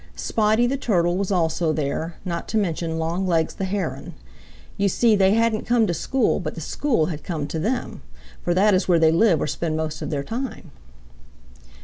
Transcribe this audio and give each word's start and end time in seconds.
Spotty 0.15 0.65
the 0.65 0.77
Turtle 0.77 1.15
was 1.15 1.31
also 1.31 1.71
there, 1.71 2.15
not 2.25 2.47
to 2.47 2.57
mention 2.57 2.97
Longlegs 2.97 3.53
the 3.53 3.65
Heron. 3.65 4.15
You 4.75 4.89
see, 4.89 5.15
they 5.15 5.35
hadn't 5.35 5.67
come 5.67 5.85
to 5.85 5.93
school 5.93 6.39
but 6.39 6.55
the 6.55 6.59
school 6.59 7.05
had 7.13 7.23
come 7.23 7.45
to 7.45 7.59
them, 7.59 8.01
for 8.41 8.55
that 8.55 8.73
is 8.73 8.87
where 8.87 8.97
they 8.97 9.11
live 9.11 9.39
or 9.39 9.45
spend 9.45 9.77
most 9.77 10.01
of 10.01 10.09
their 10.09 10.23
time. 10.23 10.71